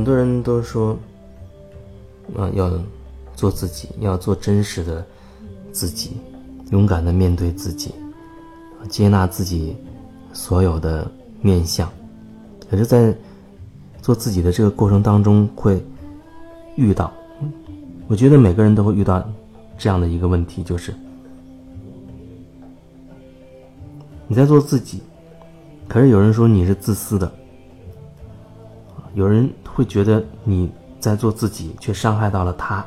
[0.00, 0.98] 很多人都说，
[2.34, 2.72] 啊，要
[3.34, 5.04] 做自己，要做真实的
[5.72, 6.12] 自己，
[6.70, 7.92] 勇敢的面对自己，
[8.88, 9.76] 接纳自己
[10.32, 11.06] 所有的
[11.42, 11.86] 面相。
[12.70, 13.14] 可是，在
[14.00, 15.84] 做自己的这个过程当中，会
[16.76, 17.12] 遇到，
[18.08, 19.22] 我觉得每个人都会遇到
[19.76, 20.94] 这样的一个问题，就是
[24.26, 25.02] 你在做自己，
[25.86, 27.30] 可是有人说你是自私的。
[29.20, 32.82] 有人会觉得你在做自己，却伤害到了他。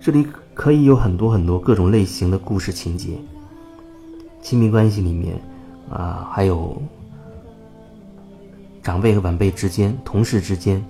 [0.00, 3.18] 这里可以有很多很多各种类型的故事情节，
[4.40, 5.36] 亲密关系里面
[5.90, 6.80] 啊，还有
[8.84, 10.80] 长辈和晚辈之间、同事之间、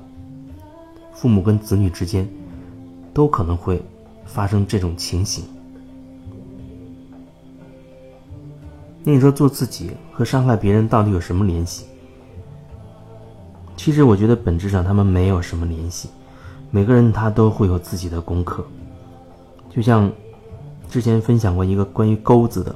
[1.15, 2.29] 父母跟子女之间，
[3.15, 3.83] 都可能会
[4.27, 5.43] 发生这种情形。
[9.09, 11.87] 那你说做自己和伤害别人到底有什么联系？
[13.77, 16.09] 其实我觉得本质上他们没有什么联系。
[16.73, 18.67] 每个人他都会有自己的功课。
[19.71, 20.11] 就像
[20.91, 22.75] 之前分享过一个关于钩子的，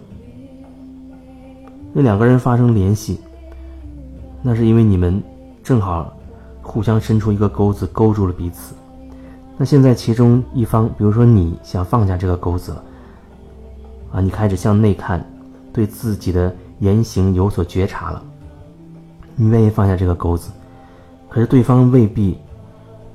[1.93, 3.19] 那两个人发生联系，
[4.41, 5.21] 那是因为你们
[5.65, 6.17] 正好
[6.63, 8.73] 互相伸出一个钩子勾住了彼此。
[9.59, 12.73] 那现在其中一方，比如说你想放下这个钩子，
[14.13, 15.21] 啊，你开始向内看。
[15.73, 18.23] 对自己的言行有所觉察了，
[19.37, 20.51] 你愿意放下这个钩子，
[21.29, 22.39] 可是对方未必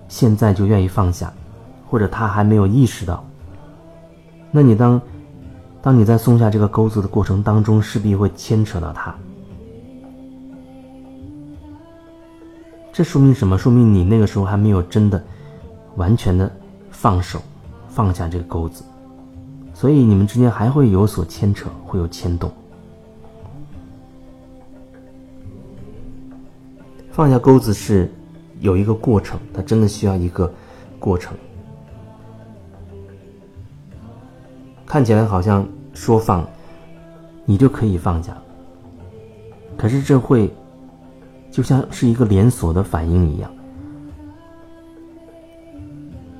[0.07, 1.31] 现在就愿意放下，
[1.87, 3.23] 或者他还没有意识到。
[4.51, 5.01] 那你当
[5.81, 9.13] 当你在松下这个钩子的过程当中，势必会牵扯到他。
[12.93, 13.57] 这说明什么？
[13.57, 15.21] 说明你那个时候还没有真的
[15.97, 16.49] 完全的
[16.89, 17.41] 放手，
[17.89, 18.85] 放下这个钩子。
[19.75, 22.49] 所以你们之间还会有所牵扯，会有牵动。
[27.11, 28.09] 放下钩子是
[28.61, 30.51] 有一个过程，它真的需要一个
[30.97, 31.37] 过程。
[34.85, 36.47] 看起来好像说放，
[37.43, 38.35] 你就可以放下，
[39.75, 40.49] 可是这会
[41.51, 43.51] 就像是一个连锁的反应一样，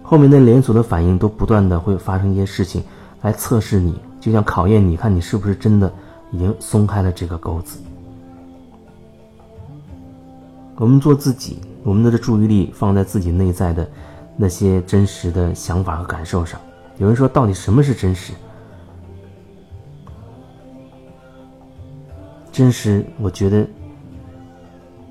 [0.02, 2.81] 后面的连锁的反应都不断的会发生一些事情。
[3.25, 5.91] 来测试你，就像考验你看你是不是真的
[6.31, 7.80] 已经松开了这个钩子。
[10.75, 13.90] 我们做自己，我们的注意力放在自己内在的
[14.38, 16.62] 那些真实的想法和感受上。
[17.00, 18.31] 有人说，到底什么是真实？
[22.52, 23.66] 真实，我觉得，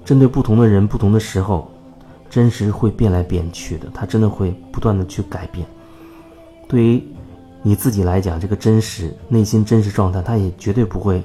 [0.05, 1.69] 针对不同的人、不同的时候，
[2.31, 5.67] 真实会变来变去的，它真的会不断的去改变。
[6.69, 7.03] 对于。
[7.67, 11.23] 你自己来讲，这个真实内心真实状态，它也绝对不会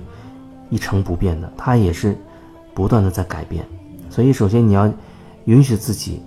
[0.70, 2.18] 一成不变的，它也是
[2.74, 3.66] 不断的在改变。
[4.10, 4.90] 所以，首先你要
[5.44, 6.22] 允许自己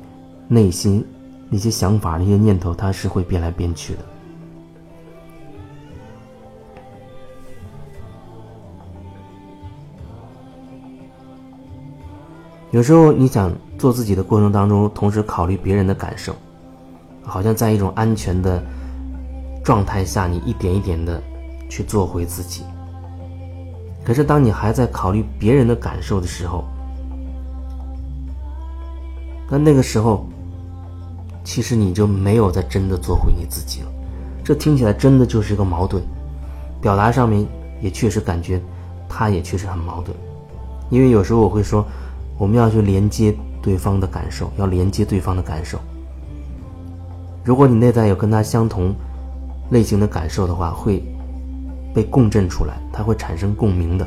[0.48, 1.02] 内心
[1.48, 4.00] 那些想法、那些念头，它是会变来变去的。
[12.70, 16.36] 有时候你想做自己的过程当中，同时考虑别人的感受，
[17.22, 18.62] 好像在一种安全的。
[19.62, 21.22] 状态下，你一点一点的
[21.68, 22.64] 去做回自己。
[24.04, 26.64] 可是，当你还在考虑别人的感受的时候，
[29.48, 30.26] 那那个时候，
[31.44, 33.88] 其实你就没有在真的做回你自己了。
[34.42, 36.02] 这听起来真的就是一个矛盾，
[36.80, 37.46] 表达上面
[37.80, 38.60] 也确实感觉，
[39.08, 40.16] 他也确实很矛盾。
[40.90, 41.86] 因为有时候我会说，
[42.36, 45.78] 我们要去连接对方的感受，要连接对方的感受。
[47.44, 48.92] 如果你内在有跟他相同。
[49.72, 51.02] 类型的感受的话，会
[51.94, 54.06] 被共振出来，它会产生共鸣的。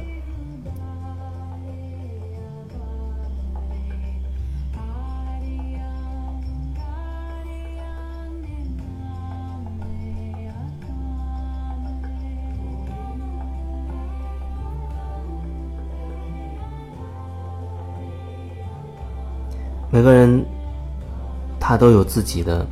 [19.89, 20.45] 每个人，
[21.59, 22.67] 他都有自己的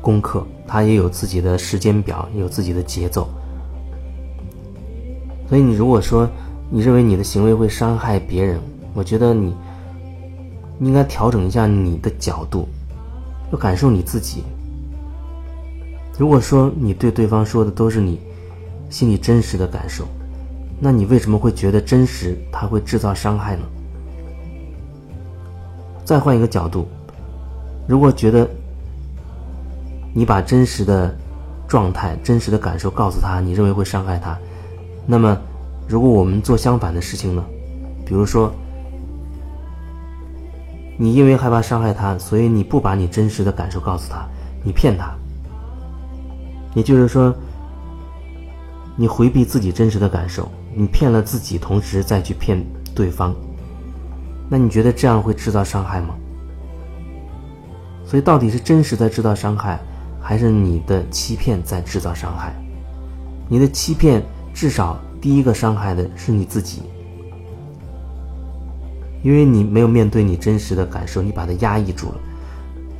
[0.00, 0.46] 功课。
[0.66, 3.28] 他也有自己的时间表，有自己的节奏。
[5.48, 6.28] 所以，你如果说
[6.68, 8.58] 你认为你的行为会伤害别人，
[8.92, 9.54] 我觉得你
[10.80, 12.68] 应该调整一下你的角度，
[13.52, 14.42] 要感受你自己。
[16.18, 18.18] 如果说你对对方说的都是你
[18.90, 20.04] 心里真实的感受，
[20.80, 23.62] 那你为什么会觉得真实它会制造伤害呢？
[26.04, 26.88] 再换一个角度，
[27.86, 28.48] 如果觉得。
[30.16, 31.14] 你把真实的
[31.68, 34.34] 状态、真实的感受告诉他，你认为会伤害他。
[35.04, 35.36] 那么，
[35.86, 37.44] 如果我们做相反的事情呢？
[38.06, 38.50] 比如说，
[40.96, 44.26] 你因为害怕伤害他，所以你不把你真实的感受告诉他，
[44.64, 45.14] 你骗他。
[46.74, 47.34] 也就是说，
[48.96, 52.64] 你回避自己真实的感受，你骗了自己，同时再去骗
[52.94, 53.34] 对方。
[54.48, 56.14] 那你觉得这样会制造伤害吗？
[58.06, 59.78] 所以，到底是真实在制造伤害，
[60.28, 62.52] 还是你的欺骗在制造伤害？
[63.48, 64.20] 你的欺骗
[64.52, 66.82] 至少第一个伤害的是你自己，
[69.22, 72.18] 因为你没有面对你真实的感受，你把它压抑住了，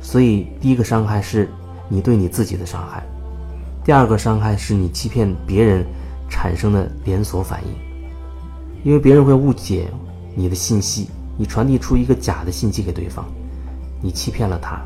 [0.01, 1.49] 所以第一个伤害是
[1.89, 3.03] 你对你自己的伤害，
[3.83, 5.85] 第二个伤害是你欺骗别人
[6.29, 7.75] 产生的连锁反应，
[8.85, 9.89] 因为别人会误解
[10.33, 13.25] 你的信息，你传递出一个假的信息给对方，
[14.01, 14.79] 你欺骗了他。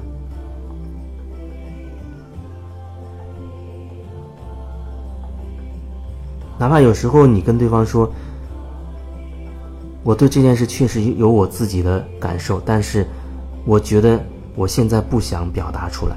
[6.61, 8.07] 哪怕有时候你跟对方说，
[10.03, 13.03] 我对这件事确实有我自己的感受，但是
[13.65, 14.23] 我觉得
[14.53, 16.15] 我现在不想表达出来。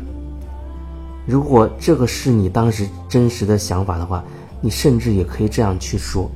[1.25, 4.23] 如果这个是你当时真实的想法的话，
[4.61, 6.31] 你甚至也可以这样去说。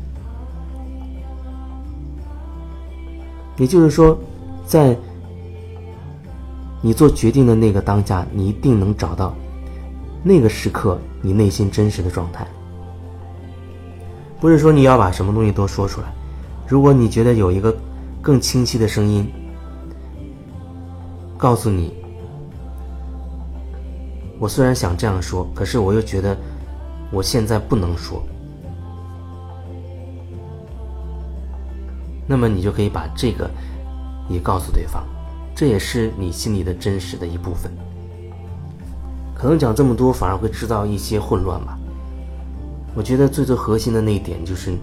[3.58, 4.18] 也就是说，
[4.64, 4.96] 在
[6.80, 9.34] 你做决定的那个当下，你一定能找到
[10.22, 12.48] 那个时刻你内心真实的状态。
[14.40, 16.06] 不是说你要把什么东西都说出来，
[16.66, 17.76] 如果你觉得有一个
[18.22, 19.28] 更清晰的声音
[21.36, 21.92] 告诉你，
[24.38, 26.36] 我虽然想这样说，可是我又觉得
[27.10, 28.22] 我现在不能说，
[32.26, 33.50] 那么你就可以把这个
[34.28, 35.04] 也告诉对方，
[35.54, 37.72] 这也是你心里的真实的一部分。
[39.34, 41.76] 可能讲这么多反而会制造一些混乱吧。
[42.98, 44.76] 我觉得最最核心的那一点就是，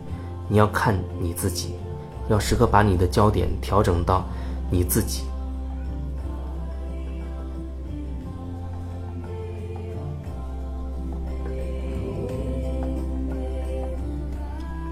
[0.47, 1.75] 你要看你自己，
[2.29, 4.23] 要时刻把你的焦点调整到
[4.71, 5.23] 你自己。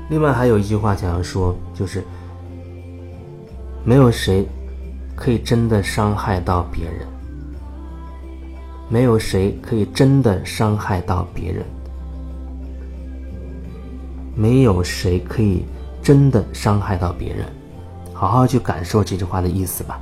[0.09, 2.03] 另外还有一句话想要说，就是
[3.85, 4.45] 没有谁
[5.15, 7.07] 可以真的伤害到别人，
[8.89, 11.63] 没有谁可以真的伤害到别人。
[14.35, 15.65] 没有谁可以
[16.01, 17.45] 真的伤害到别人，
[18.13, 19.99] 好好去感受这句话的意思吧，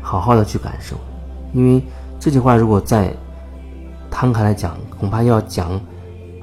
[0.00, 0.96] 好好的去感受，
[1.52, 1.82] 因为
[2.18, 3.14] 这句话如果再
[4.10, 5.80] 摊开来讲，恐怕要讲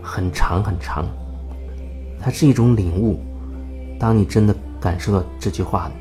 [0.01, 1.05] 很长很长。
[2.19, 3.19] 它是一种领悟，
[3.99, 5.91] 当你真的感受到这句话，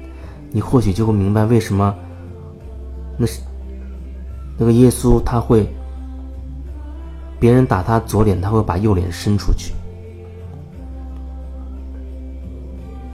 [0.50, 1.92] 你或许就会明白为什么
[3.18, 3.40] 那是
[4.56, 5.66] 那个耶稣他会
[7.40, 9.72] 别人打他左脸，他会把右脸伸出去。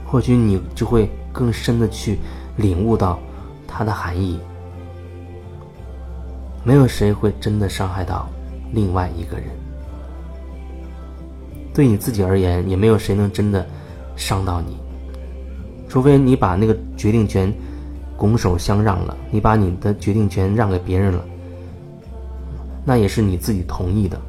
[0.09, 2.17] 或许你就会更深的去
[2.57, 3.19] 领悟到
[3.67, 4.39] 它的含义。
[6.63, 8.27] 没有谁会真的伤害到
[8.73, 9.47] 另外一个人，
[11.73, 13.65] 对你自己而言，也没有谁能真的
[14.15, 14.77] 伤到你，
[15.87, 17.51] 除非你把那个决定权
[18.17, 21.23] 拱手相让了，你把你的决定权让给别人了，
[22.83, 24.19] 那也是你自己同意的。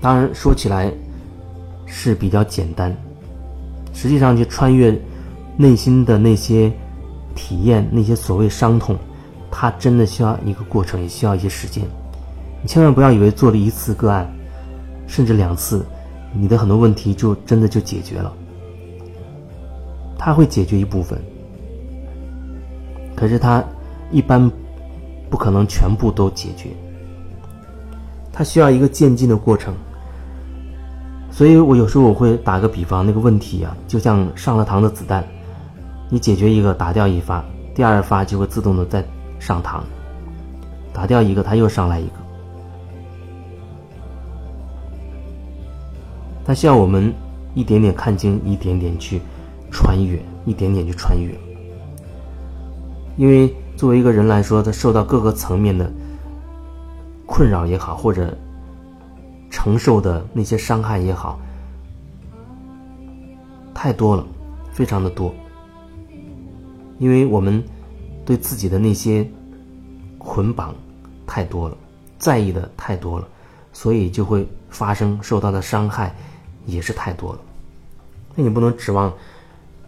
[0.00, 0.92] 当然，说起来
[1.86, 2.96] 是比较简单。
[3.96, 4.94] 实际上，去穿越
[5.56, 6.70] 内心的那些
[7.34, 8.94] 体验，那些所谓伤痛，
[9.50, 11.82] 它真的需要一个过程，也需要一些时间。
[12.60, 14.30] 你千万不要以为做了一次个案，
[15.06, 15.82] 甚至两次，
[16.34, 18.30] 你的很多问题就真的就解决了。
[20.18, 21.18] 它会解决一部分，
[23.14, 23.64] 可是它
[24.10, 24.50] 一般
[25.30, 26.68] 不可能全部都解决。
[28.30, 29.74] 它需要一个渐进的过程。
[31.36, 35.22] 所以我有时候我会打个比方，那个问题啊，就像上了膛的子弹，
[36.08, 39.04] 你解决一个打掉一发，第二发就会自动的再
[39.38, 39.80] 上膛，
[40.94, 42.12] 打掉一个，它又上来一个。
[46.42, 47.12] 它需要我们
[47.54, 49.20] 一点点看清，一点点去
[49.70, 51.34] 穿越，一点点去穿越。
[53.18, 55.92] 因为作为一个人来说，他受到各个层面的
[57.26, 58.34] 困扰也好，或者。
[59.56, 61.40] 承受的那些伤害也好，
[63.72, 64.22] 太多了，
[64.70, 65.34] 非常的多。
[66.98, 67.64] 因为我们
[68.22, 69.26] 对自己的那些
[70.18, 70.74] 捆绑
[71.26, 71.78] 太多了，
[72.18, 73.26] 在意的太多了，
[73.72, 76.14] 所以就会发生受到的伤害
[76.66, 77.38] 也是太多了。
[78.34, 79.10] 那你不能指望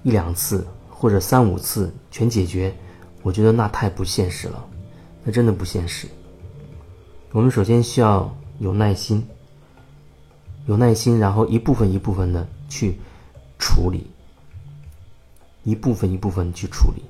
[0.02, 2.74] 一两次或者三五次全解决，
[3.22, 4.64] 我觉得那太不现实了，
[5.24, 6.08] 那真的不现实。
[7.32, 9.22] 我们首先需要有耐心。
[10.68, 12.94] 有耐心然后一部分一部分的去
[13.58, 14.06] 处理
[15.64, 17.02] 一部分一部分去处理。